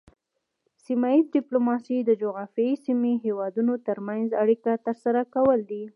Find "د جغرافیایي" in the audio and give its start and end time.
2.03-2.75